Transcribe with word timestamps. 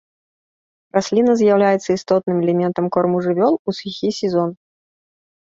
Расліна 0.95 1.31
з'яўляецца 1.41 1.89
істотным 1.97 2.37
элементам 2.47 2.85
корму 2.97 3.17
жывёл 3.27 3.53
у 3.67 3.77
сухі 3.83 4.09
сезон. 4.23 4.49